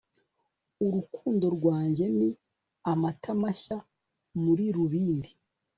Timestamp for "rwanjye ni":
1.55-2.29